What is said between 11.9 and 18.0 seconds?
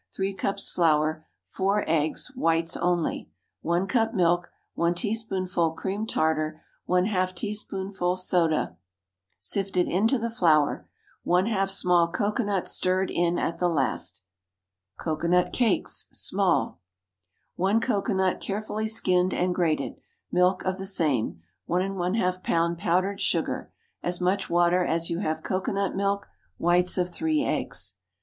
cocoanut, stirred in at the last. COCOANUT CAKES (Small.) 1